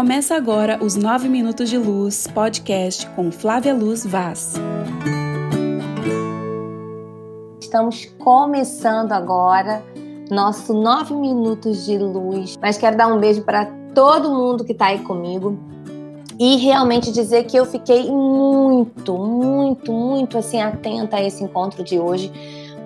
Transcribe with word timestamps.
Começa 0.00 0.34
agora 0.34 0.82
os 0.82 0.96
9 0.96 1.28
Minutos 1.28 1.68
de 1.68 1.76
Luz 1.76 2.26
podcast 2.26 3.06
com 3.08 3.30
Flávia 3.30 3.74
Luz 3.74 4.06
Vaz. 4.06 4.54
Estamos 7.60 8.06
começando 8.18 9.12
agora 9.12 9.84
nosso 10.30 10.72
9 10.72 11.14
Minutos 11.14 11.84
de 11.84 11.98
Luz, 11.98 12.58
mas 12.62 12.78
quero 12.78 12.96
dar 12.96 13.08
um 13.08 13.20
beijo 13.20 13.42
para 13.42 13.66
todo 13.94 14.30
mundo 14.30 14.64
que 14.64 14.72
está 14.72 14.86
aí 14.86 15.00
comigo 15.00 15.58
e 16.38 16.56
realmente 16.56 17.12
dizer 17.12 17.44
que 17.44 17.58
eu 17.58 17.66
fiquei 17.66 18.10
muito, 18.10 19.18
muito, 19.18 19.92
muito 19.92 20.38
assim 20.38 20.62
atenta 20.62 21.18
a 21.18 21.22
esse 21.22 21.44
encontro 21.44 21.84
de 21.84 21.98
hoje, 21.98 22.32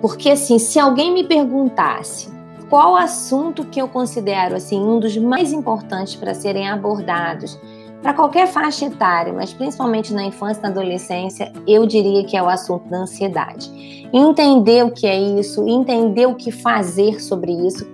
porque 0.01 0.31
assim, 0.31 0.59
se 0.59 0.77
alguém 0.77 1.13
me 1.13 1.23
perguntasse 1.23 2.34
qual 2.75 2.93
assunto 2.97 3.63
que 3.63 3.81
eu 3.81 3.87
considero 3.87 4.53
assim 4.53 4.77
um 4.77 4.99
dos 4.99 5.15
mais 5.15 5.53
importantes 5.53 6.13
para 6.13 6.33
serem 6.33 6.67
abordados 6.67 7.57
para 8.03 8.13
qualquer 8.13 8.47
faixa 8.47 8.87
etária, 8.87 9.31
mas 9.31 9.53
principalmente 9.53 10.13
na 10.13 10.25
infância 10.25 10.59
e 10.59 10.63
na 10.63 10.67
adolescência, 10.67 11.53
eu 11.65 11.85
diria 11.85 12.25
que 12.25 12.35
é 12.35 12.43
o 12.43 12.49
assunto 12.49 12.89
da 12.89 12.97
ansiedade. 12.97 13.71
Entender 14.11 14.83
o 14.83 14.91
que 14.91 15.07
é 15.07 15.17
isso, 15.17 15.65
entender 15.65 16.25
o 16.25 16.35
que 16.35 16.51
fazer 16.51 17.21
sobre 17.21 17.53
isso. 17.53 17.87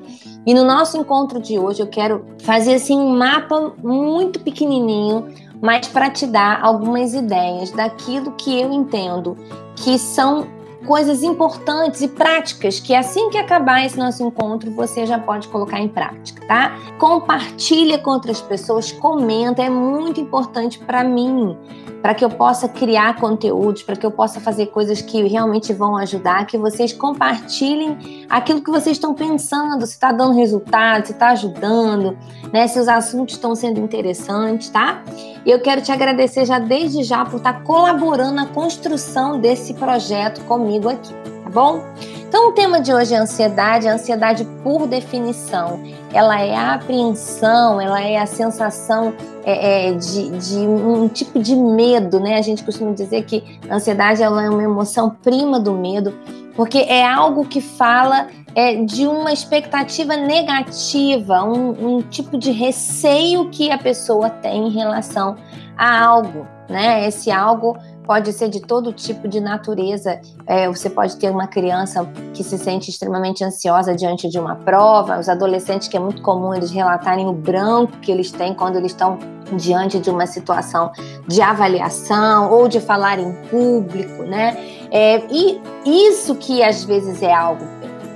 E 0.48 0.52
no 0.52 0.66
nosso 0.66 0.98
encontro 0.98 1.40
de 1.40 1.60
hoje 1.60 1.84
eu 1.84 1.88
quero 1.88 2.26
fazer 2.42 2.74
assim 2.74 2.98
um 2.98 3.16
mapa 3.16 3.74
muito 3.84 4.40
pequenininho, 4.40 5.28
mas 5.62 5.88
para 5.88 6.10
te 6.10 6.26
dar 6.26 6.60
algumas 6.60 7.14
ideias 7.14 7.70
daquilo 7.70 8.32
que 8.32 8.60
eu 8.60 8.74
entendo 8.74 9.38
que 9.76 10.00
são 10.00 10.48
coisas 10.86 11.24
importantes 11.24 12.02
e 12.02 12.08
práticas 12.08 12.80
que 12.80 12.94
assim 12.94 13.30
que 13.30 13.38
acabar 13.38 13.86
esse 13.86 13.98
nosso 13.98 14.24
encontro 14.24 14.72
você 14.72 15.06
já 15.06 15.20
pode 15.20 15.48
colocar 15.48 15.80
em 15.80 15.88
prática, 15.88 16.46
tá? 16.46 16.78
Compartilha 16.98 17.98
com 18.00 18.12
outras 18.12 18.42
pessoas, 18.42 18.92
comenta, 18.92 19.62
é 19.62 19.70
muito 19.70 20.20
importante 20.20 20.80
para 20.80 21.04
mim, 21.04 21.58
para 22.02 22.16
que 22.16 22.26
eu 22.26 22.30
possa 22.30 22.68
criar 22.68 23.16
conteúdos, 23.18 23.84
para 23.84 23.96
que 23.96 24.06
eu 24.06 24.12
possa 24.12 24.40
fazer 24.40 24.68
coisas 24.68 25.02
que 25.02 25.22
realmente 25.28 25.72
vão 25.74 25.96
ajudar, 25.98 26.46
que 26.48 26.58
vocês 26.58 26.92
compartilhem 26.92 28.26
aquilo 28.30 28.62
que 28.62 28.72
vocês 28.72 28.98
estão 28.98 29.14
pensando, 29.14 29.86
se 29.86 29.94
está 29.94 30.12
dando 30.12 30.34
resultado, 30.34 31.06
se 31.06 31.12
está 31.12 31.30
ajudando, 31.30 32.18
né? 32.52 32.68
Se 32.68 32.80
os 32.80 32.88
assuntos 32.88 33.36
estão 33.36 33.56
sendo 33.56 33.80
interessantes, 33.80 34.70
tá? 34.70 35.04
E 35.46 35.52
eu 35.52 35.60
quero 35.62 35.82
te 35.82 35.92
agradecer 35.92 36.46
já 36.46 36.60
desde 36.60 37.04
já 37.04 37.24
por 37.26 37.38
estar 37.38 37.64
colaborando 37.64 38.34
na 38.34 38.48
construção 38.48 39.40
desse 39.40 39.74
projeto 39.74 40.44
comigo 40.46 40.90
aqui, 40.90 41.14
tá 41.44 41.50
bom? 41.50 41.84
Então, 42.32 42.48
o 42.48 42.54
tema 42.54 42.80
de 42.80 42.94
hoje 42.94 43.14
é 43.14 43.18
ansiedade. 43.18 43.90
A 43.90 43.94
ansiedade, 43.96 44.48
por 44.64 44.88
definição, 44.88 45.84
ela 46.14 46.40
é 46.40 46.56
a 46.56 46.76
apreensão, 46.76 47.82
ela 47.82 48.02
é 48.02 48.18
a 48.18 48.26
sensação 48.26 49.14
é, 49.44 49.90
é, 49.90 49.92
de, 49.92 50.30
de, 50.38 50.60
um 50.60 51.10
tipo 51.10 51.38
de 51.40 51.54
medo, 51.54 52.22
né? 52.22 52.38
A 52.38 52.42
gente 52.42 52.64
costuma 52.64 52.94
dizer 52.94 53.26
que 53.26 53.60
a 53.70 53.76
ansiedade 53.76 54.24
é 54.24 54.30
uma 54.30 54.64
emoção 54.64 55.10
prima 55.10 55.60
do 55.60 55.74
medo, 55.74 56.18
porque 56.56 56.78
é 56.78 57.06
algo 57.06 57.44
que 57.44 57.60
fala 57.60 58.28
é, 58.56 58.76
de 58.76 59.06
uma 59.06 59.34
expectativa 59.34 60.16
negativa, 60.16 61.44
um, 61.44 61.98
um 61.98 62.02
tipo 62.02 62.38
de 62.38 62.52
receio 62.52 63.50
que 63.50 63.70
a 63.70 63.78
pessoa 63.78 64.30
tem 64.30 64.70
em 64.70 64.72
relação 64.72 65.36
a 65.78 66.02
algo, 66.02 66.48
né? 66.70 67.06
Esse 67.06 67.30
algo 67.30 67.78
pode 68.06 68.34
ser 68.34 68.50
de 68.50 68.60
todo 68.60 68.92
tipo 68.92 69.28
de 69.28 69.40
natureza. 69.40 70.20
É, 70.46 70.68
você 70.68 70.90
pode 70.90 71.18
ter 71.18 71.30
uma 71.30 71.48
criança 71.48 72.06
que 72.34 72.44
se 72.44 72.58
sente 72.58 72.90
extremamente 72.90 73.44
ansiosa 73.44 73.96
diante 73.96 74.30
de 74.30 74.40
uma 74.40 74.56
prova, 74.56 75.20
os 75.20 75.30
adolescentes, 75.30 75.88
que 75.88 75.98
é 75.98 76.00
muito 76.00 76.22
comum 76.22 76.54
eles 76.54 76.72
relatarem 76.72 77.28
o 77.28 77.34
branco 77.34 77.94
que 78.02 78.12
eles 78.12 78.32
têm 78.32 78.54
quando 78.54 78.78
eles 78.78 78.92
estão 78.92 79.18
diante 79.54 80.00
de 80.00 80.10
uma 80.10 80.26
situação 80.26 80.92
de 81.28 81.42
avaliação 81.42 82.52
ou 82.52 82.68
de 82.68 82.80
falar 82.80 83.20
em 83.20 83.34
público, 83.50 84.24
né? 84.24 84.58
É, 84.92 85.24
e 85.30 85.62
isso 85.86 86.36
que 86.36 86.64
às 86.64 86.84
vezes 86.84 87.22
é 87.22 87.34
algo 87.34 87.66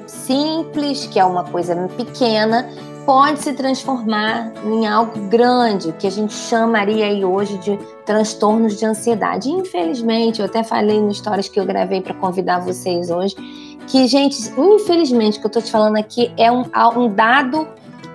simples, 0.07 1.05
que 1.07 1.19
é 1.19 1.25
uma 1.25 1.43
coisa 1.43 1.75
pequena, 1.95 2.69
pode 3.05 3.39
se 3.39 3.53
transformar 3.53 4.51
em 4.65 4.87
algo 4.87 5.19
grande, 5.27 5.91
que 5.93 6.07
a 6.07 6.11
gente 6.11 6.33
chamaria 6.33 7.05
aí 7.05 7.23
hoje 7.23 7.57
de 7.59 7.77
transtornos 8.05 8.77
de 8.77 8.85
ansiedade. 8.85 9.49
Infelizmente, 9.49 10.39
eu 10.39 10.45
até 10.45 10.63
falei 10.63 11.01
no 11.01 11.13
stories 11.13 11.49
que 11.49 11.59
eu 11.59 11.65
gravei 11.65 12.01
para 12.01 12.13
convidar 12.13 12.59
vocês 12.59 13.09
hoje, 13.09 13.35
que, 13.87 14.07
gente, 14.07 14.37
infelizmente, 14.57 15.37
o 15.37 15.41
que 15.41 15.47
eu 15.47 15.49
estou 15.49 15.61
te 15.61 15.71
falando 15.71 15.97
aqui 15.97 16.31
é 16.37 16.51
um, 16.51 16.63
um 16.95 17.13
dado 17.13 17.67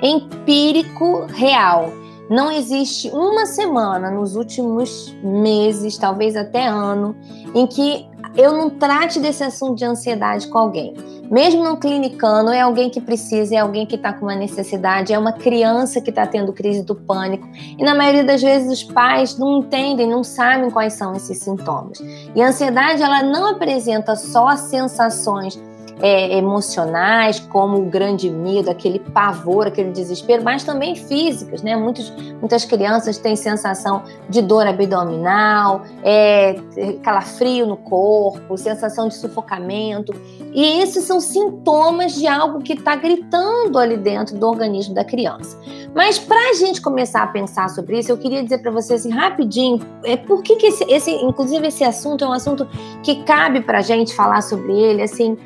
empírico 0.03 1.27
real. 1.27 1.93
Não 2.29 2.51
existe 2.51 3.09
uma 3.11 3.45
semana 3.45 4.11
nos 4.11 4.37
últimos 4.37 5.15
meses, 5.23 5.99
talvez 5.99 6.37
até 6.37 6.67
ano, 6.67 7.17
em 7.55 7.67
que 7.67 8.09
eu 8.37 8.53
não 8.53 8.71
trate 8.71 9.19
desse 9.19 9.43
assunto 9.43 9.77
de 9.77 9.85
ansiedade 9.85 10.47
com 10.47 10.59
alguém. 10.59 10.95
Mesmo 11.31 11.63
no 11.63 11.77
clinicano, 11.77 12.51
é 12.51 12.61
alguém 12.61 12.91
que 12.91 13.01
precisa, 13.01 13.55
é 13.55 13.59
alguém 13.59 13.87
que 13.87 13.95
está 13.95 14.13
com 14.13 14.27
uma 14.27 14.35
necessidade, 14.35 15.13
é 15.13 15.19
uma 15.19 15.33
criança 15.33 16.01
que 16.01 16.11
está 16.11 16.27
tendo 16.27 16.53
crise 16.53 16.83
do 16.83 16.97
pânico. 16.97 17.49
E 17.79 17.85
na 17.85 17.95
maioria 17.95 18.25
das 18.25 18.43
vezes 18.43 18.83
os 18.83 18.83
pais 18.83 19.39
não 19.39 19.59
entendem, 19.59 20.09
não 20.09 20.25
sabem 20.25 20.71
quais 20.71 20.95
são 20.95 21.15
esses 21.15 21.39
sintomas. 21.39 22.03
E 22.35 22.43
a 22.43 22.49
ansiedade, 22.49 23.01
ela 23.01 23.23
não 23.23 23.47
apresenta 23.47 24.17
só 24.17 24.57
sensações 24.57 25.57
é, 26.01 26.37
emocionais, 26.37 27.41
como 27.41 27.79
o 27.79 27.83
grande 27.83 28.31
medo, 28.31 28.71
aquele 28.71 28.99
pavor, 28.99 29.67
aquele 29.67 29.91
desespero, 29.91 30.43
mas 30.43 30.65
também 30.65 30.95
físicas, 30.95 31.63
né? 31.63 31.77
Muitos, 31.77 32.11
muitas 32.41 32.65
crianças 32.65 33.19
têm 33.19 33.37
sensação 33.37 34.03
de 34.29 34.41
dor 34.43 34.67
abdominal, 34.67 35.83
é, 36.03 36.57
calafrio 37.03 37.67
no 37.67 37.77
corpo, 37.77 38.57
sensação 38.57 39.09
de 39.09 39.15
sufocamento. 39.15 40.15
E 40.53 40.81
esses 40.81 41.05
são 41.05 41.21
sintomas 41.21 42.15
de 42.15 42.27
algo 42.27 42.61
que 42.61 42.73
está 42.73 42.97
gritando 42.97 43.79
ali 43.79 43.97
dentro 43.97 44.37
do 44.37 44.47
organismo 44.47 44.95
da 44.95 45.05
criança. 45.05 45.57
Mas 45.95 46.19
para 46.19 46.51
a 46.51 46.55
gente 46.55 46.81
começar 46.81 47.23
a 47.23 47.27
pensar 47.27 47.69
sobre 47.69 47.99
isso, 47.99 48.11
eu 48.11 48.17
queria 48.17 48.43
dizer 48.43 48.59
para 48.59 48.71
vocês 48.71 49.01
assim, 49.01 49.11
rapidinho, 49.11 49.81
é 50.05 50.17
por 50.17 50.43
que, 50.43 50.57
que 50.57 50.67
esse, 50.67 50.85
esse, 50.85 51.11
inclusive 51.11 51.67
esse 51.67 51.83
assunto 51.83 52.25
é 52.25 52.29
um 52.29 52.33
assunto 52.33 52.67
que 53.03 53.23
cabe 53.25 53.61
para 53.61 53.79
a 53.79 53.83
gente 53.83 54.15
falar 54.15 54.41
sobre 54.43 54.73
ele, 54.73 55.03
assim, 55.03 55.37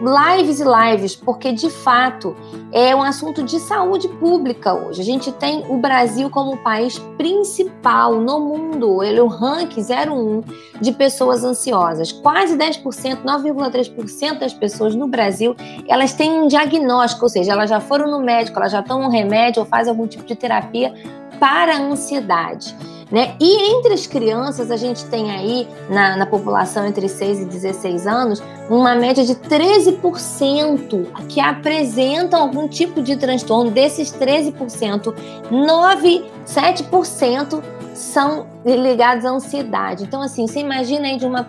lives 0.00 0.60
e 0.60 0.64
lives, 0.64 1.16
porque 1.16 1.52
de 1.52 1.70
fato 1.70 2.36
é 2.72 2.94
um 2.94 3.02
assunto 3.02 3.42
de 3.42 3.58
saúde 3.58 4.08
pública 4.08 4.72
hoje. 4.72 5.00
A 5.00 5.04
gente 5.04 5.32
tem 5.32 5.64
o 5.68 5.78
Brasil 5.78 6.30
como 6.30 6.54
o 6.54 6.56
país 6.56 6.98
principal 7.16 8.20
no 8.20 8.40
mundo, 8.40 9.02
ele 9.02 9.18
é 9.18 9.22
o 9.22 9.26
ranking 9.26 9.82
01 9.82 10.42
de 10.80 10.92
pessoas 10.92 11.44
ansiosas. 11.44 12.12
Quase 12.12 12.56
10%, 12.56 13.22
9,3% 13.24 14.38
das 14.38 14.54
pessoas 14.54 14.94
no 14.94 15.06
Brasil, 15.06 15.54
elas 15.88 16.12
têm 16.12 16.42
um 16.42 16.46
diagnóstico, 16.46 17.24
ou 17.24 17.28
seja, 17.28 17.52
elas 17.52 17.68
já 17.68 17.80
foram 17.80 18.10
no 18.10 18.20
médico, 18.20 18.58
elas 18.58 18.72
já 18.72 18.82
tomam 18.82 19.08
um 19.08 19.10
remédio 19.10 19.60
ou 19.60 19.66
fazem 19.66 19.90
algum 19.90 20.06
tipo 20.06 20.24
de 20.24 20.34
terapia 20.34 20.94
para 21.38 21.76
a 21.76 21.80
ansiedade. 21.80 22.76
Né? 23.10 23.34
E 23.40 23.74
entre 23.74 23.92
as 23.92 24.06
crianças, 24.06 24.70
a 24.70 24.76
gente 24.76 25.04
tem 25.06 25.32
aí, 25.32 25.66
na, 25.88 26.16
na 26.16 26.26
população 26.26 26.86
entre 26.86 27.08
6 27.08 27.40
e 27.40 27.44
16 27.44 28.06
anos, 28.06 28.42
uma 28.68 28.94
média 28.94 29.24
de 29.24 29.34
13% 29.34 31.06
que 31.28 31.40
apresentam 31.40 32.40
algum 32.40 32.68
tipo 32.68 33.02
de 33.02 33.16
transtorno. 33.16 33.70
Desses 33.70 34.12
13%, 34.12 35.12
9, 35.50 36.24
7% 36.46 37.62
são 37.94 38.46
ligados 38.64 39.24
à 39.24 39.30
ansiedade. 39.30 40.04
Então, 40.04 40.22
assim, 40.22 40.46
você 40.46 40.60
imagina 40.60 41.08
aí 41.08 41.16
de 41.16 41.26
uma 41.26 41.48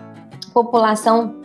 população 0.52 1.36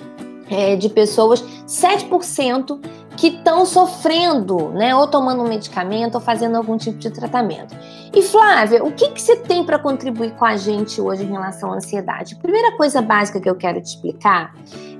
é, 0.51 0.77
de 0.77 0.89
pessoas, 0.89 1.45
7% 1.67 2.81
que 3.17 3.29
estão 3.29 3.65
sofrendo, 3.65 4.69
né, 4.71 4.95
ou 4.95 5.07
tomando 5.07 5.43
um 5.43 5.49
medicamento 5.49 6.17
ou 6.17 6.21
fazendo 6.21 6.57
algum 6.57 6.77
tipo 6.77 6.99
de 6.99 7.11
tratamento. 7.11 7.75
E 8.15 8.23
Flávia, 8.23 8.85
o 8.85 8.93
que, 8.93 9.11
que 9.11 9.21
você 9.21 9.37
tem 9.37 9.65
para 9.65 9.79
contribuir 9.79 10.33
com 10.33 10.45
a 10.45 10.57
gente 10.57 11.01
hoje 11.01 11.25
em 11.25 11.31
relação 11.31 11.73
à 11.73 11.77
ansiedade? 11.77 12.37
Primeira 12.37 12.77
coisa 12.77 13.01
básica 13.01 13.41
que 13.41 13.49
eu 13.49 13.55
quero 13.55 13.81
te 13.81 13.87
explicar 13.87 14.55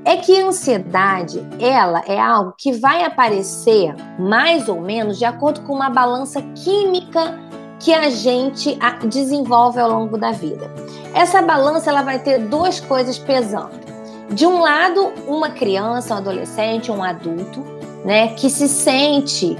é 0.05 0.17
que 0.17 0.41
a 0.41 0.47
ansiedade, 0.47 1.45
ela 1.59 2.03
é 2.07 2.19
algo 2.19 2.55
que 2.57 2.73
vai 2.73 3.05
aparecer 3.05 3.95
mais 4.19 4.69
ou 4.69 4.81
menos 4.81 5.19
de 5.19 5.25
acordo 5.25 5.63
com 5.63 5.75
uma 5.75 5.91
balança 5.91 6.41
química 6.55 7.39
que 7.81 7.93
a 7.93 8.09
gente 8.09 8.79
desenvolve 9.09 9.81
ao 9.81 9.91
longo 9.91 10.17
da 10.17 10.33
vida. 10.33 10.71
Essa 11.13 11.43
balança 11.43 11.91
ela 11.91 12.03
vai 12.03 12.19
ter 12.19 12.39
duas 12.39 12.81
coisas 12.81 13.19
pesando. 13.19 13.87
De 14.31 14.47
um 14.47 14.61
lado, 14.61 15.13
uma 15.27 15.51
criança, 15.51 16.15
um 16.15 16.19
adolescente, 16.19 16.91
um 16.91 17.03
adulto, 17.03 17.65
né, 18.07 18.29
que 18.29 18.49
se 18.49 18.69
sente 18.69 19.57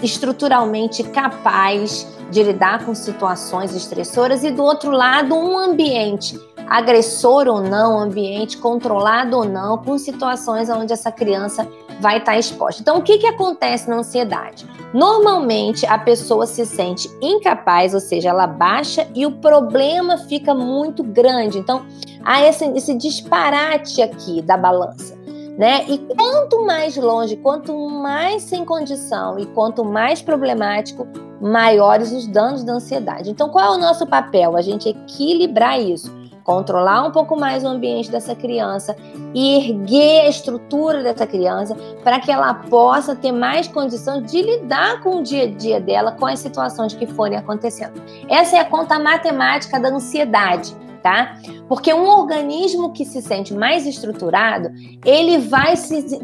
estruturalmente 0.00 1.02
capaz 1.02 2.06
de 2.30 2.42
lidar 2.42 2.86
com 2.86 2.94
situações 2.94 3.74
estressoras 3.74 4.44
e 4.44 4.50
do 4.50 4.62
outro 4.62 4.92
lado 4.92 5.34
um 5.34 5.58
ambiente 5.58 6.40
agressor 6.68 7.48
ou 7.48 7.60
não, 7.60 7.98
ambiente 7.98 8.58
controlado 8.58 9.36
ou 9.36 9.44
não, 9.44 9.78
com 9.78 9.98
situações 9.98 10.70
onde 10.70 10.92
essa 10.92 11.10
criança 11.12 11.68
vai 12.00 12.18
estar 12.18 12.38
exposta. 12.38 12.80
Então, 12.80 12.98
o 12.98 13.02
que, 13.02 13.18
que 13.18 13.26
acontece 13.26 13.88
na 13.88 13.96
ansiedade? 13.96 14.66
Normalmente 14.92 15.84
a 15.84 15.98
pessoa 15.98 16.46
se 16.46 16.64
sente 16.64 17.10
incapaz, 17.20 17.92
ou 17.92 18.00
seja, 18.00 18.30
ela 18.30 18.46
baixa 18.46 19.06
e 19.14 19.26
o 19.26 19.32
problema 19.32 20.16
fica 20.16 20.54
muito 20.54 21.02
grande. 21.02 21.58
Então, 21.58 21.84
há 22.24 22.42
esse, 22.42 22.64
esse 22.70 22.94
disparate 22.94 24.00
aqui 24.00 24.40
da 24.40 24.56
balança. 24.56 25.23
Né? 25.56 25.84
E 25.88 25.98
quanto 25.98 26.66
mais 26.66 26.96
longe, 26.96 27.36
quanto 27.36 27.88
mais 27.88 28.42
sem 28.42 28.64
condição 28.64 29.38
e 29.38 29.46
quanto 29.46 29.84
mais 29.84 30.20
problemático, 30.20 31.06
maiores 31.40 32.10
os 32.10 32.26
danos 32.26 32.64
da 32.64 32.72
ansiedade. 32.72 33.30
Então, 33.30 33.48
qual 33.48 33.74
é 33.74 33.76
o 33.76 33.80
nosso 33.80 34.06
papel? 34.06 34.56
A 34.56 34.62
gente 34.62 34.88
equilibrar 34.88 35.80
isso 35.80 36.10
controlar 36.44 37.02
um 37.06 37.10
pouco 37.10 37.36
mais 37.36 37.64
o 37.64 37.68
ambiente 37.68 38.10
dessa 38.10 38.34
criança 38.34 38.94
e 39.34 39.56
erguer 39.56 40.26
a 40.26 40.28
estrutura 40.28 41.02
dessa 41.02 41.26
criança 41.26 41.74
para 42.04 42.20
que 42.20 42.30
ela 42.30 42.52
possa 42.54 43.16
ter 43.16 43.32
mais 43.32 43.66
condição 43.66 44.22
de 44.22 44.42
lidar 44.42 45.00
com 45.02 45.20
o 45.20 45.22
dia 45.22 45.44
a 45.44 45.50
dia 45.50 45.80
dela, 45.80 46.12
com 46.12 46.26
as 46.26 46.38
situações 46.38 46.94
que 46.94 47.06
forem 47.06 47.38
acontecendo. 47.38 48.00
Essa 48.28 48.56
é 48.56 48.60
a 48.60 48.64
conta 48.64 48.98
matemática 48.98 49.80
da 49.80 49.88
ansiedade 49.88 50.76
tá? 51.04 51.36
Porque 51.68 51.92
um 51.92 52.08
organismo 52.08 52.90
que 52.90 53.04
se 53.04 53.20
sente 53.20 53.52
mais 53.52 53.86
estruturado, 53.86 54.70
ele 55.04 55.36
vai 55.36 55.74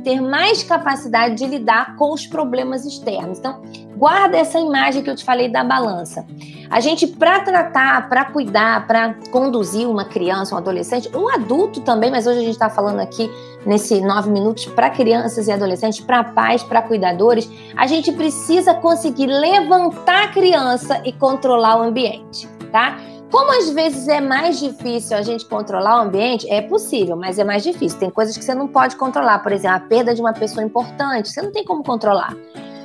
ter 0.02 0.22
mais 0.22 0.62
capacidade 0.62 1.34
de 1.34 1.44
lidar 1.44 1.96
com 1.96 2.14
os 2.14 2.26
problemas 2.26 2.86
externos. 2.86 3.38
Então, 3.38 3.60
guarda 3.94 4.38
essa 4.38 4.58
imagem 4.58 5.02
que 5.02 5.10
eu 5.10 5.14
te 5.14 5.22
falei 5.22 5.50
da 5.50 5.62
balança. 5.62 6.24
A 6.70 6.80
gente, 6.80 7.06
para 7.06 7.40
tratar, 7.40 8.08
para 8.08 8.24
cuidar, 8.24 8.86
para 8.86 9.16
conduzir 9.30 9.86
uma 9.86 10.06
criança, 10.06 10.54
um 10.54 10.58
adolescente, 10.58 11.14
um 11.14 11.28
adulto 11.28 11.82
também, 11.82 12.10
mas 12.10 12.26
hoje 12.26 12.38
a 12.38 12.42
gente 12.42 12.52
está 12.52 12.70
falando 12.70 13.00
aqui 13.00 13.30
nesse 13.66 14.00
nove 14.00 14.30
minutos 14.30 14.64
para 14.64 14.88
crianças 14.88 15.46
e 15.46 15.52
adolescentes, 15.52 16.00
para 16.00 16.24
pais, 16.24 16.62
para 16.62 16.80
cuidadores, 16.80 17.50
a 17.76 17.86
gente 17.86 18.10
precisa 18.12 18.72
conseguir 18.72 19.26
levantar 19.26 20.24
a 20.24 20.28
criança 20.28 21.02
e 21.04 21.12
controlar 21.12 21.80
o 21.80 21.82
ambiente, 21.82 22.48
tá? 22.72 22.98
Como 23.30 23.52
às 23.52 23.70
vezes 23.70 24.08
é 24.08 24.20
mais 24.20 24.58
difícil 24.58 25.16
a 25.16 25.22
gente 25.22 25.46
controlar 25.46 25.98
o 25.98 26.02
ambiente, 26.02 26.50
é 26.50 26.60
possível, 26.60 27.16
mas 27.16 27.38
é 27.38 27.44
mais 27.44 27.62
difícil. 27.62 27.98
Tem 27.98 28.10
coisas 28.10 28.36
que 28.36 28.44
você 28.44 28.54
não 28.54 28.66
pode 28.66 28.96
controlar, 28.96 29.38
por 29.38 29.52
exemplo, 29.52 29.76
a 29.76 29.80
perda 29.80 30.12
de 30.12 30.20
uma 30.20 30.32
pessoa 30.32 30.64
importante, 30.64 31.28
você 31.28 31.40
não 31.40 31.52
tem 31.52 31.64
como 31.64 31.84
controlar. 31.84 32.34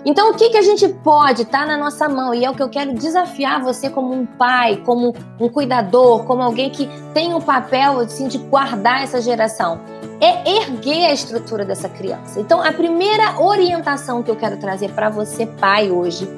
Então, 0.06 0.30
o 0.30 0.36
que, 0.36 0.51
que 0.51 0.57
a 0.57 0.62
gente 0.62 0.88
pode 0.88 1.42
estar 1.42 1.62
tá 1.62 1.65
na 1.65 1.75
nossa 1.75 2.07
mão? 2.07 2.31
E 2.31 2.45
é 2.45 2.50
o 2.50 2.53
que 2.53 2.62
eu 2.62 2.69
quero 2.69 2.94
desafiar 2.94 3.63
você 3.63 3.89
como 3.89 4.13
um 4.13 4.24
pai, 4.24 4.77
como 4.86 5.15
um 5.39 5.50
cuidador, 5.50 6.25
como 6.25 6.44
alguém 6.44 6.69
que 6.69 6.88
tem 7.12 7.33
o 7.33 7.38
um 7.38 7.42
papel 7.42 8.01
assim, 8.01 8.27
de 8.27 8.38
guardar 8.38 9.01
essa 9.01 9.19
geração. 9.19 9.81
É 10.21 10.57
erguer 10.57 11.07
a 11.07 11.13
estrutura 11.13 11.65
dessa 11.65 11.89
criança. 11.89 12.39
Então, 12.39 12.62
a 12.62 12.71
primeira 12.71 13.42
orientação 13.42 14.21
que 14.21 14.30
eu 14.30 14.36
quero 14.36 14.57
trazer 14.57 14.92
para 14.92 15.09
você, 15.09 15.47
pai, 15.47 15.89
hoje, 15.89 16.30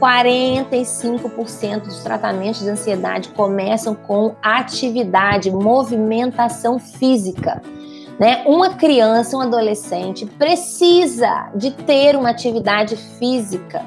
45% 0.00 1.82
dos 1.82 2.02
tratamentos 2.02 2.60
de 2.60 2.68
ansiedade 2.68 3.28
começam 3.30 3.94
com 3.94 4.34
atividade, 4.42 5.50
movimentação 5.50 6.78
física. 6.78 7.62
Né? 8.18 8.42
Uma 8.46 8.70
criança, 8.70 9.36
um 9.36 9.40
adolescente 9.40 10.24
precisa 10.24 11.50
de 11.54 11.70
ter 11.70 12.16
uma 12.16 12.30
atividade 12.30 12.96
física. 12.96 13.84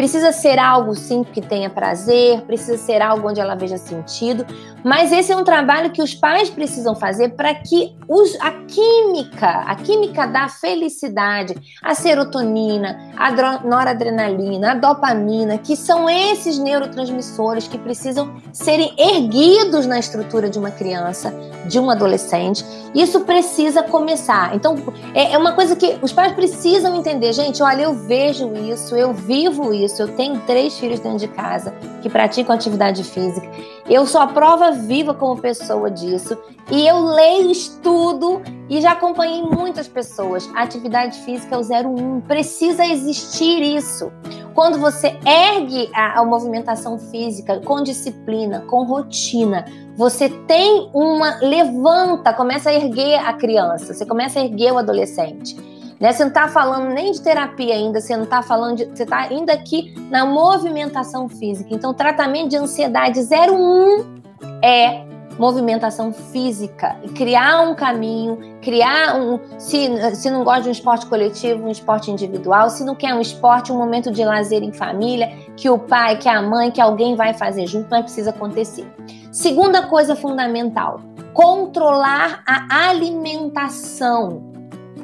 Precisa 0.00 0.32
ser 0.32 0.58
algo 0.58 0.94
sim 0.94 1.22
que 1.22 1.42
tenha 1.42 1.68
prazer, 1.68 2.40
precisa 2.46 2.78
ser 2.78 3.02
algo 3.02 3.28
onde 3.28 3.38
ela 3.38 3.54
veja 3.54 3.76
sentido, 3.76 4.46
mas 4.82 5.12
esse 5.12 5.30
é 5.30 5.36
um 5.36 5.44
trabalho 5.44 5.90
que 5.90 6.00
os 6.00 6.14
pais 6.14 6.48
precisam 6.48 6.94
fazer 6.94 7.34
para 7.34 7.54
que 7.54 7.94
os, 8.08 8.34
a 8.40 8.50
química, 8.50 9.46
a 9.46 9.74
química 9.74 10.26
da 10.26 10.48
felicidade, 10.48 11.54
a 11.82 11.94
serotonina, 11.94 13.12
a 13.14 13.30
noradrenalina, 13.62 14.70
a 14.72 14.74
dopamina, 14.74 15.58
que 15.58 15.76
são 15.76 16.08
esses 16.08 16.58
neurotransmissores 16.58 17.68
que 17.68 17.76
precisam 17.76 18.40
serem 18.54 18.94
erguidos 18.96 19.84
na 19.84 19.98
estrutura 19.98 20.48
de 20.48 20.58
uma 20.58 20.70
criança, 20.70 21.30
de 21.66 21.78
um 21.78 21.90
adolescente, 21.90 22.64
isso 22.94 23.20
precisa 23.20 23.82
começar. 23.82 24.54
Então, 24.54 24.76
é, 25.14 25.32
é 25.32 25.38
uma 25.38 25.52
coisa 25.52 25.76
que 25.76 25.98
os 26.02 26.12
pais 26.12 26.32
precisam 26.32 26.96
entender, 26.96 27.32
gente. 27.32 27.62
Olha, 27.62 27.82
eu 27.82 27.94
vejo 27.94 28.52
isso, 28.54 28.96
eu 28.96 29.12
vivo 29.12 29.72
isso, 29.72 29.89
eu 29.98 30.14
tenho 30.14 30.40
três 30.40 30.78
filhos 30.78 31.00
dentro 31.00 31.18
de 31.18 31.28
casa 31.28 31.74
que 32.02 32.08
praticam 32.08 32.54
atividade 32.54 33.02
física. 33.02 33.48
Eu 33.88 34.06
sou 34.06 34.20
a 34.20 34.26
prova 34.26 34.70
viva 34.70 35.14
como 35.14 35.40
pessoa 35.40 35.90
disso. 35.90 36.38
E 36.70 36.86
eu 36.86 37.00
leio, 37.00 37.50
estudo 37.50 38.40
e 38.68 38.80
já 38.80 38.92
acompanhei 38.92 39.42
muitas 39.42 39.88
pessoas. 39.88 40.48
Atividade 40.54 41.18
física 41.20 41.56
é 41.56 41.58
o 41.58 41.88
01. 41.88 42.20
Precisa 42.20 42.84
existir 42.84 43.60
isso. 43.60 44.12
Quando 44.54 44.78
você 44.78 45.18
ergue 45.26 45.90
a, 45.92 46.20
a 46.20 46.24
movimentação 46.24 46.98
física 46.98 47.60
com 47.60 47.82
disciplina, 47.82 48.60
com 48.68 48.84
rotina, 48.84 49.64
você 49.96 50.28
tem 50.28 50.88
uma. 50.94 51.38
levanta, 51.40 52.32
começa 52.32 52.70
a 52.70 52.74
erguer 52.74 53.18
a 53.18 53.32
criança, 53.32 53.92
você 53.92 54.06
começa 54.06 54.38
a 54.38 54.44
erguer 54.44 54.72
o 54.72 54.78
adolescente. 54.78 55.56
Né? 56.00 56.12
Você 56.12 56.22
não 56.24 56.30
está 56.30 56.48
falando 56.48 56.88
nem 56.94 57.12
de 57.12 57.20
terapia 57.20 57.74
ainda, 57.74 58.00
você 58.00 58.16
não 58.16 58.24
está 58.24 58.42
falando 58.42 58.78
de. 58.78 58.84
Você 58.86 59.02
está 59.02 59.18
ainda 59.18 59.52
aqui 59.52 59.94
na 60.10 60.24
movimentação 60.24 61.28
física. 61.28 61.68
Então, 61.72 61.92
tratamento 61.92 62.48
de 62.48 62.56
ansiedade 62.56 63.20
01 63.20 64.20
é 64.64 65.04
movimentação 65.38 66.12
física 66.12 66.96
e 67.02 67.08
criar 67.08 67.62
um 67.62 67.74
caminho, 67.74 68.38
criar 68.62 69.14
um. 69.16 69.38
Se, 69.58 70.16
se 70.16 70.30
não 70.30 70.42
gosta 70.42 70.62
de 70.62 70.68
um 70.68 70.72
esporte 70.72 71.04
coletivo, 71.06 71.66
um 71.66 71.70
esporte 71.70 72.10
individual, 72.10 72.70
se 72.70 72.82
não 72.82 72.94
quer 72.94 73.14
um 73.14 73.20
esporte, 73.20 73.70
um 73.70 73.76
momento 73.76 74.10
de 74.10 74.24
lazer 74.24 74.62
em 74.62 74.72
família, 74.72 75.30
que 75.54 75.68
o 75.68 75.78
pai, 75.78 76.16
que 76.16 76.28
a 76.28 76.40
mãe, 76.40 76.70
que 76.70 76.80
alguém 76.80 77.14
vai 77.14 77.34
fazer 77.34 77.66
junto, 77.66 77.88
mas 77.90 78.04
precisa 78.04 78.30
acontecer. 78.30 78.86
Segunda 79.30 79.82
coisa 79.86 80.16
fundamental: 80.16 81.00
controlar 81.34 82.42
a 82.46 82.88
alimentação 82.88 84.49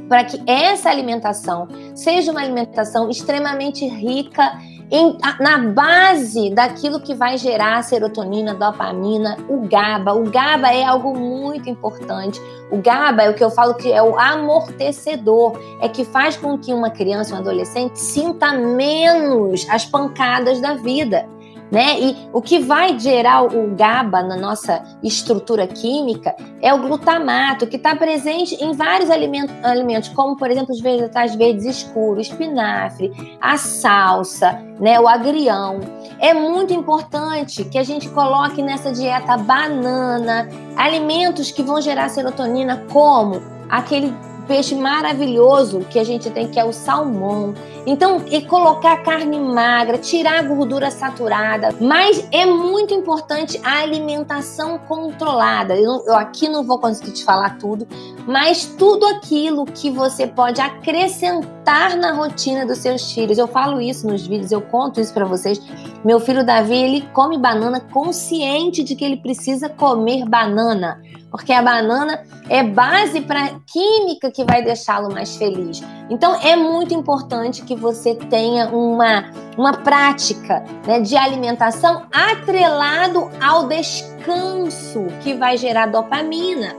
para 0.08 0.24
que 0.24 0.40
essa 0.46 0.90
alimentação 0.90 1.68
seja 1.94 2.30
uma 2.30 2.40
alimentação 2.40 3.10
extremamente 3.10 3.86
rica 3.86 4.58
em, 4.90 5.18
na 5.40 5.58
base 5.58 6.50
daquilo 6.50 7.00
que 7.00 7.14
vai 7.14 7.36
gerar 7.36 7.82
serotonina, 7.82 8.54
dopamina, 8.54 9.36
o 9.48 9.66
GABA. 9.66 10.12
O 10.12 10.30
GABA 10.30 10.68
é 10.72 10.84
algo 10.84 11.16
muito 11.16 11.68
importante. 11.68 12.40
O 12.70 12.78
GABA 12.78 13.24
é 13.24 13.30
o 13.30 13.34
que 13.34 13.42
eu 13.42 13.50
falo 13.50 13.74
que 13.74 13.92
é 13.92 14.02
o 14.02 14.18
amortecedor, 14.18 15.58
é 15.80 15.88
que 15.88 16.04
faz 16.04 16.36
com 16.36 16.56
que 16.58 16.72
uma 16.72 16.90
criança, 16.90 17.34
um 17.34 17.38
adolescente 17.38 17.98
sinta 17.98 18.52
menos 18.52 19.66
as 19.68 19.84
pancadas 19.84 20.60
da 20.60 20.74
vida 20.74 21.28
né? 21.70 22.00
E 22.00 22.16
o 22.32 22.40
que 22.40 22.58
vai 22.58 22.98
gerar 22.98 23.42
o 23.44 23.74
GABA 23.74 24.22
na 24.22 24.36
nossa 24.36 24.82
estrutura 25.02 25.66
química 25.66 26.34
é 26.62 26.72
o 26.72 26.80
glutamato, 26.80 27.66
que 27.66 27.76
está 27.76 27.94
presente 27.94 28.54
em 28.62 28.72
vários 28.72 29.10
alimentos, 29.10 30.08
como 30.10 30.36
por 30.36 30.50
exemplo 30.50 30.72
os 30.72 30.80
vegetais 30.80 31.34
verdes 31.34 31.64
escuros, 31.64 32.28
espinafre, 32.28 33.12
a 33.40 33.56
salsa, 33.56 34.60
né? 34.78 35.00
O 35.00 35.08
agrião. 35.08 35.80
É 36.18 36.32
muito 36.32 36.72
importante 36.72 37.64
que 37.64 37.78
a 37.78 37.82
gente 37.82 38.08
coloque 38.10 38.62
nessa 38.62 38.92
dieta 38.92 39.36
banana, 39.36 40.48
alimentos 40.76 41.50
que 41.50 41.62
vão 41.62 41.80
gerar 41.80 42.08
serotonina, 42.08 42.84
como 42.92 43.42
aquele 43.68 44.14
peixe 44.46 44.74
maravilhoso 44.74 45.80
que 45.90 45.98
a 45.98 46.04
gente 46.04 46.30
tem, 46.30 46.48
que 46.48 46.58
é 46.58 46.64
o 46.64 46.72
salmão. 46.72 47.54
Então, 47.86 48.22
e 48.26 48.42
colocar 48.42 48.96
carne 49.02 49.38
magra, 49.38 49.98
tirar 49.98 50.40
a 50.40 50.42
gordura 50.42 50.90
saturada. 50.90 51.74
Mas 51.80 52.26
é 52.32 52.44
muito 52.44 52.92
importante 52.92 53.60
a 53.64 53.82
alimentação 53.82 54.78
controlada. 54.78 55.76
Eu, 55.76 56.04
eu 56.06 56.14
aqui 56.14 56.48
não 56.48 56.64
vou 56.64 56.78
conseguir 56.78 57.12
te 57.12 57.24
falar 57.24 57.58
tudo, 57.58 57.86
mas 58.26 58.66
tudo 58.66 59.06
aquilo 59.06 59.64
que 59.64 59.90
você 59.90 60.26
pode 60.26 60.60
acrescentar 60.60 61.96
na 61.96 62.12
rotina 62.12 62.66
dos 62.66 62.78
seus 62.78 63.12
filhos. 63.12 63.38
Eu 63.38 63.46
falo 63.46 63.80
isso 63.80 64.06
nos 64.06 64.26
vídeos, 64.26 64.50
eu 64.50 64.60
conto 64.60 65.00
isso 65.00 65.14
para 65.14 65.24
vocês. 65.24 65.60
Meu 66.04 66.18
filho 66.20 66.44
Davi, 66.44 66.74
ele 66.74 67.08
come 67.12 67.38
banana 67.38 67.80
consciente 67.80 68.82
de 68.82 68.94
que 68.94 69.04
ele 69.04 69.16
precisa 69.16 69.68
comer 69.68 70.24
banana 70.24 71.00
porque 71.36 71.52
a 71.52 71.60
banana 71.60 72.24
é 72.48 72.62
base 72.62 73.20
para 73.20 73.60
química 73.66 74.30
que 74.30 74.42
vai 74.42 74.62
deixá-lo 74.62 75.12
mais 75.12 75.36
feliz. 75.36 75.82
Então 76.08 76.34
é 76.40 76.56
muito 76.56 76.94
importante 76.94 77.60
que 77.62 77.76
você 77.76 78.14
tenha 78.14 78.68
uma, 78.68 79.30
uma 79.56 79.74
prática 79.74 80.64
né, 80.86 80.98
de 81.00 81.14
alimentação 81.14 82.06
atrelado 82.10 83.30
ao 83.38 83.68
descanso 83.68 85.04
que 85.22 85.34
vai 85.34 85.58
gerar 85.58 85.86
dopamina. 85.86 86.74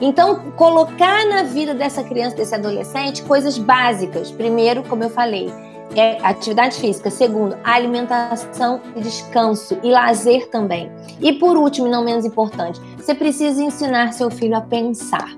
Então, 0.00 0.52
colocar 0.52 1.26
na 1.26 1.42
vida 1.42 1.74
dessa 1.74 2.04
criança, 2.04 2.36
desse 2.36 2.54
adolescente, 2.54 3.22
coisas 3.24 3.58
básicas. 3.58 4.30
Primeiro, 4.30 4.84
como 4.84 5.02
eu 5.02 5.10
falei, 5.10 5.52
é 5.94 6.18
atividade 6.22 6.78
física. 6.78 7.10
Segundo, 7.10 7.56
alimentação 7.64 8.80
e 8.94 9.00
descanso 9.00 9.78
e 9.82 9.90
lazer 9.90 10.48
também. 10.48 10.90
E 11.20 11.32
por 11.34 11.56
último, 11.56 11.88
não 11.88 12.04
menos 12.04 12.24
importante, 12.24 12.80
você 12.96 13.14
precisa 13.14 13.62
ensinar 13.62 14.12
seu 14.12 14.30
filho 14.30 14.56
a 14.56 14.60
pensar. 14.60 15.28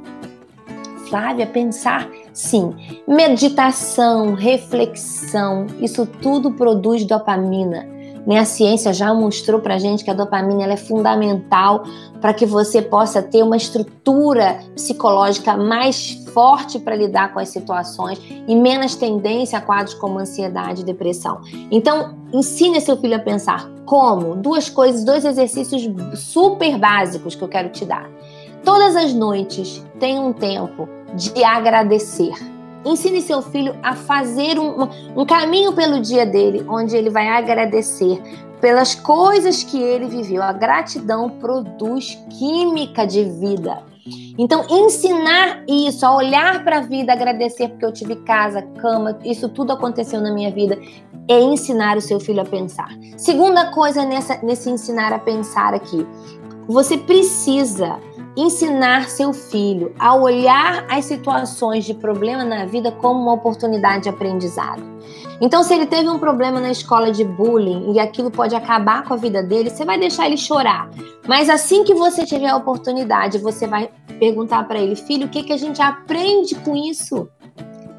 Flávia, 1.09 1.47
pensar 1.47 2.09
Sim, 2.33 2.75
meditação, 3.07 4.35
reflexão, 4.35 5.67
isso 5.81 6.07
tudo 6.07 6.53
produz 6.53 7.05
dopamina. 7.05 7.87
Né? 8.27 8.39
A 8.39 8.45
ciência 8.45 8.93
já 8.93 9.13
mostrou 9.15 9.61
para 9.61 9.79
gente 9.79 10.05
que 10.05 10.11
a 10.11 10.15
dopamina 10.15 10.73
é 10.73 10.77
fundamental 10.77 11.85
para 12.21 12.35
que 12.35 12.45
você 12.45 12.83
possa 12.83 13.23
ter 13.23 13.43
uma 13.43 13.57
estrutura 13.57 14.61
psicológica 14.75 15.57
mais 15.57 16.23
forte 16.33 16.79
para 16.79 16.95
lidar 16.95 17.33
com 17.33 17.41
as 17.41 17.49
situações 17.49 18.21
e 18.47 18.55
menos 18.55 18.95
tendência 18.95 19.59
a 19.59 19.63
quadros 19.63 19.95
como 19.95 20.19
ansiedade 20.19 20.83
e 20.83 20.85
depressão. 20.85 21.41
Então, 21.71 22.15
ensine 22.33 22.81
seu 22.81 22.97
filho 22.97 23.17
a 23.17 23.21
pensar 23.21 23.69
como 23.85 24.37
duas 24.37 24.69
coisas, 24.69 25.05
dois 25.05 25.25
exercícios 25.25 25.83
super 26.15 26.79
básicos 26.79 27.35
que 27.35 27.43
eu 27.43 27.49
quero 27.49 27.71
te 27.71 27.85
dar. 27.85 28.09
Todas 28.65 28.95
as 28.95 29.15
noites 29.15 29.85
tem 29.99 30.19
um 30.19 30.33
tempo 30.33 30.89
de 31.15 31.43
agradecer. 31.43 32.35
Ensine 32.85 33.21
seu 33.21 33.43
filho 33.43 33.77
a 33.83 33.95
fazer 33.95 34.59
um, 34.59 34.89
um, 35.17 35.27
caminho 35.27 35.73
pelo 35.73 36.01
dia 36.01 36.25
dele, 36.25 36.65
onde 36.69 36.97
ele 36.97 37.11
vai 37.11 37.29
agradecer 37.29 38.21
pelas 38.61 38.95
coisas 38.95 39.63
que 39.63 39.81
ele 39.81 40.07
viveu. 40.07 40.43
A 40.43 40.53
gratidão 40.53 41.31
produz 41.31 42.19
química 42.39 43.07
de 43.07 43.25
vida. 43.25 43.83
Então, 44.39 44.65
ensinar 44.71 45.63
isso, 45.69 46.05
a 46.07 46.17
olhar 46.17 46.65
para 46.65 46.79
a 46.79 46.81
vida, 46.81 47.13
agradecer 47.13 47.69
porque 47.69 47.85
eu 47.85 47.93
tive 47.93 48.17
casa, 48.17 48.63
cama, 48.81 49.19
isso 49.25 49.49
tudo 49.49 49.73
aconteceu 49.73 50.21
na 50.21 50.33
minha 50.33 50.51
vida, 50.51 50.79
é 51.29 51.39
ensinar 51.39 51.97
o 51.97 52.01
seu 52.01 52.19
filho 52.19 52.41
a 52.41 52.45
pensar. 52.45 52.89
Segunda 53.17 53.71
coisa 53.71 54.05
nessa, 54.05 54.41
nesse 54.43 54.71
ensinar 54.71 55.13
a 55.13 55.19
pensar 55.19 55.75
aqui, 55.75 56.07
você 56.67 56.97
precisa 56.97 57.99
ensinar 58.37 59.09
seu 59.09 59.33
filho 59.33 59.93
a 59.99 60.15
olhar 60.15 60.87
as 60.89 61.05
situações 61.05 61.85
de 61.85 61.95
problema 61.95 62.45
na 62.45 62.65
vida 62.65 62.93
como 62.93 63.21
uma 63.21 63.35
oportunidade 63.35 64.05
de 64.05 64.09
aprendizado. 64.09 64.83
Então, 65.41 65.63
se 65.63 65.73
ele 65.73 65.87
teve 65.87 66.09
um 66.09 66.19
problema 66.19 66.61
na 66.61 66.71
escola 66.71 67.11
de 67.11 67.25
bullying 67.25 67.95
e 67.95 67.99
aquilo 67.99 68.31
pode 68.31 68.55
acabar 68.55 69.05
com 69.05 69.15
a 69.15 69.17
vida 69.17 69.43
dele, 69.43 69.71
você 69.71 69.85
vai 69.85 69.99
deixar 69.99 70.27
ele 70.27 70.37
chorar. 70.37 70.91
Mas 71.27 71.49
assim 71.49 71.83
que 71.83 71.95
você 71.95 72.27
tiver 72.27 72.49
a 72.49 72.57
oportunidade, 72.57 73.39
você 73.39 73.67
vai 73.67 73.91
perguntar 74.19 74.65
para 74.69 74.79
ele, 74.79 74.95
filho, 74.95 75.27
o 75.27 75.31
que, 75.31 75.43
que 75.43 75.53
a 75.53 75.57
gente 75.57 75.81
aprende 75.81 76.55
com 76.57 76.77
isso? 76.77 77.29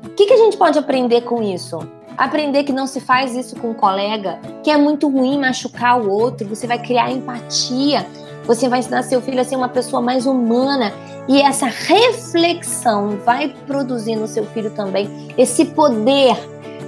O 0.06 0.10
que, 0.10 0.28
que 0.28 0.34
a 0.34 0.38
gente 0.38 0.56
pode 0.56 0.78
aprender 0.78 1.22
com 1.22 1.42
isso? 1.42 1.80
Aprender 2.16 2.64
que 2.64 2.72
não 2.72 2.86
se 2.86 3.00
faz 3.00 3.36
isso 3.36 3.56
com 3.56 3.72
um 3.72 3.74
colega, 3.74 4.40
que 4.64 4.70
é 4.70 4.78
muito 4.78 5.10
ruim 5.10 5.40
machucar 5.40 6.00
o 6.00 6.12
outro, 6.12 6.48
você 6.48 6.68
vai 6.68 6.78
criar 6.78 7.10
empatia 7.10 8.06
você 8.55 8.67
vai 8.67 8.79
ensinar 8.79 9.03
seu 9.03 9.22
filho 9.22 9.39
a 9.39 9.46
ser 9.46 9.55
uma 9.55 9.70
pessoa 9.70 10.01
mais 10.01 10.25
humana 10.25 10.91
e 11.27 11.41
essa 11.41 11.67
reflexão 11.67 13.17
vai 13.25 13.55
produzir 13.65 14.17
no 14.17 14.27
seu 14.27 14.46
filho 14.48 14.70
também 14.72 15.34
esse 15.38 15.63
poder 15.65 16.36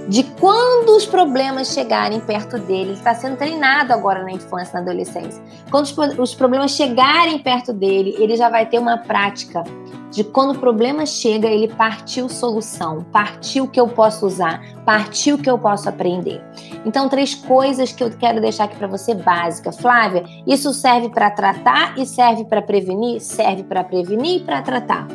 de 0.06 0.22
quando 0.38 0.94
os 0.94 1.06
problemas 1.06 1.72
chegarem 1.72 2.20
perto 2.20 2.58
dele, 2.58 2.90
ele 2.90 2.92
está 2.92 3.14
sendo 3.14 3.38
treinado 3.38 3.94
agora 3.94 4.22
na 4.22 4.32
infância, 4.32 4.74
na 4.74 4.80
adolescência. 4.80 5.42
Quando 5.70 5.86
os, 6.20 6.34
problemas 6.34 6.72
chegarem 6.72 7.38
perto 7.38 7.72
dele, 7.72 8.14
ele 8.18 8.36
já 8.36 8.50
vai 8.50 8.66
ter 8.66 8.78
uma 8.78 8.98
prática 8.98 9.64
de 10.10 10.22
quando 10.22 10.54
o 10.54 10.58
problema 10.58 11.06
chega, 11.06 11.48
ele 11.48 11.68
partiu 11.68 12.28
solução, 12.28 13.02
partiu 13.10 13.64
o 13.64 13.68
que 13.68 13.80
eu 13.80 13.88
posso 13.88 14.26
usar, 14.26 14.62
partiu 14.84 15.36
o 15.36 15.38
que 15.38 15.48
eu 15.48 15.58
posso 15.58 15.88
aprender. 15.88 16.42
Então, 16.84 17.08
três 17.08 17.34
coisas 17.34 17.92
que 17.92 18.04
eu 18.04 18.10
quero 18.10 18.40
deixar 18.40 18.64
aqui 18.64 18.76
para 18.76 18.88
você 18.88 19.14
básica. 19.14 19.72
Flávia, 19.72 20.24
isso 20.46 20.72
serve 20.72 21.08
para 21.08 21.30
tratar 21.30 21.98
e 21.98 22.06
serve 22.06 22.44
para 22.44 22.60
prevenir? 22.60 23.20
Serve 23.20 23.64
para 23.64 23.82
prevenir 23.82 24.40
e 24.40 24.44
para 24.44 24.62
tratar. 24.62 25.06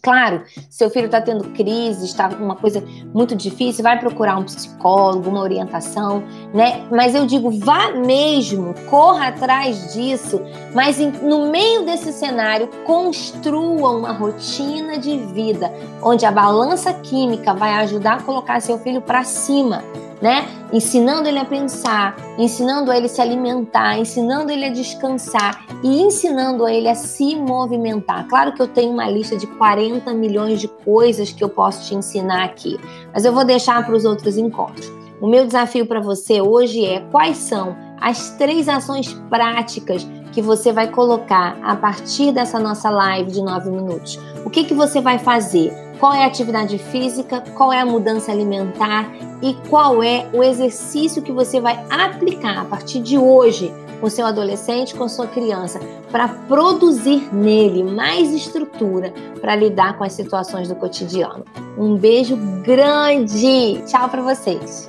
Claro, 0.00 0.44
seu 0.70 0.88
filho 0.88 1.06
está 1.06 1.20
tendo 1.20 1.50
crise, 1.50 2.04
está 2.04 2.28
uma 2.28 2.54
coisa 2.54 2.82
muito 3.12 3.34
difícil, 3.34 3.82
vai 3.82 3.98
procurar 3.98 4.38
um 4.38 4.44
psicólogo, 4.44 5.28
uma 5.28 5.40
orientação, 5.40 6.22
né? 6.54 6.86
Mas 6.88 7.16
eu 7.16 7.26
digo, 7.26 7.50
vá 7.50 7.90
mesmo, 7.90 8.74
corra 8.88 9.28
atrás 9.28 9.92
disso, 9.92 10.40
mas 10.72 10.98
no 10.98 11.50
meio 11.50 11.84
desse 11.84 12.12
cenário, 12.12 12.68
construa 12.86 13.90
uma 13.90 14.12
rotina 14.12 14.98
de 14.98 15.16
vida 15.32 15.72
onde 16.00 16.24
a 16.24 16.30
balança 16.30 16.94
química 16.94 17.52
vai 17.52 17.72
ajudar 17.74 18.18
a 18.18 18.22
colocar 18.22 18.60
seu 18.60 18.78
filho 18.78 19.02
para 19.02 19.24
cima 19.24 19.82
né? 20.20 20.46
Ensinando 20.72 21.28
ele 21.28 21.38
a 21.38 21.44
pensar, 21.44 22.16
ensinando 22.36 22.92
ele 22.92 23.06
a 23.06 23.08
se 23.08 23.20
alimentar, 23.20 23.98
ensinando 23.98 24.50
ele 24.50 24.64
a 24.64 24.70
descansar 24.70 25.64
e 25.82 26.00
ensinando 26.00 26.68
ele 26.68 26.88
a 26.88 26.94
se 26.94 27.36
movimentar. 27.36 28.26
Claro 28.28 28.52
que 28.52 28.60
eu 28.60 28.68
tenho 28.68 28.92
uma 28.92 29.08
lista 29.08 29.36
de 29.36 29.46
40 29.46 30.12
milhões 30.14 30.60
de 30.60 30.68
coisas 30.68 31.32
que 31.32 31.42
eu 31.42 31.48
posso 31.48 31.88
te 31.88 31.94
ensinar 31.94 32.44
aqui, 32.44 32.78
mas 33.12 33.24
eu 33.24 33.32
vou 33.32 33.44
deixar 33.44 33.84
para 33.84 33.94
os 33.94 34.04
outros 34.04 34.36
encontros. 34.36 34.90
O 35.20 35.26
meu 35.26 35.44
desafio 35.44 35.86
para 35.86 36.00
você 36.00 36.40
hoje 36.40 36.84
é 36.84 37.00
quais 37.10 37.38
são 37.38 37.76
as 38.00 38.30
três 38.30 38.68
ações 38.68 39.12
práticas 39.28 40.06
que 40.32 40.40
você 40.40 40.72
vai 40.72 40.88
colocar 40.88 41.58
a 41.62 41.74
partir 41.74 42.30
dessa 42.32 42.60
nossa 42.60 42.88
live 42.90 43.32
de 43.32 43.42
nove 43.42 43.70
minutos. 43.70 44.18
O 44.44 44.50
que, 44.50 44.62
que 44.62 44.74
você 44.74 45.00
vai 45.00 45.18
fazer? 45.18 45.72
Qual 45.98 46.14
é 46.14 46.22
a 46.22 46.26
atividade 46.26 46.78
física? 46.78 47.42
Qual 47.56 47.72
é 47.72 47.80
a 47.80 47.86
mudança 47.86 48.30
alimentar? 48.30 49.10
E 49.42 49.54
qual 49.68 50.02
é 50.02 50.28
o 50.32 50.42
exercício 50.42 51.22
que 51.22 51.32
você 51.32 51.60
vai 51.60 51.84
aplicar 51.90 52.58
a 52.58 52.64
partir 52.64 53.00
de 53.00 53.18
hoje 53.18 53.72
com 54.00 54.08
seu 54.08 54.24
adolescente, 54.26 54.94
com 54.94 55.08
sua 55.08 55.26
criança, 55.26 55.80
para 56.10 56.28
produzir 56.28 57.34
nele 57.34 57.82
mais 57.82 58.32
estrutura 58.32 59.12
para 59.40 59.56
lidar 59.56 59.98
com 59.98 60.04
as 60.04 60.12
situações 60.12 60.68
do 60.68 60.76
cotidiano. 60.76 61.44
Um 61.76 61.96
beijo 61.96 62.36
grande! 62.62 63.82
Tchau 63.86 64.08
para 64.08 64.22
vocês! 64.22 64.88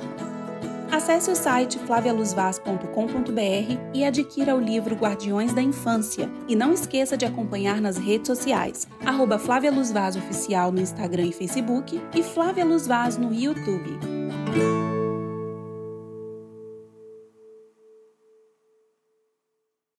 Acesse 1.00 1.30
o 1.30 1.34
site 1.34 1.78
flavialuzvaz.com.br 1.78 3.80
e 3.94 4.04
adquira 4.04 4.54
o 4.54 4.60
livro 4.60 4.94
Guardiões 4.94 5.54
da 5.54 5.62
Infância. 5.62 6.30
E 6.46 6.54
não 6.54 6.74
esqueça 6.74 7.16
de 7.16 7.24
acompanhar 7.24 7.80
nas 7.80 7.96
redes 7.96 8.26
sociais, 8.26 8.86
arroba 9.02 9.38
Flávia 9.38 9.72
Luz 9.72 9.90
Vaz 9.90 10.14
Oficial 10.14 10.70
no 10.70 10.78
Instagram 10.78 11.24
e 11.24 11.32
Facebook 11.32 11.98
e 12.14 12.22
Flávia 12.22 12.66
Luz 12.66 12.86
Vaz 12.86 13.16
no 13.16 13.32
YouTube. 13.32 13.98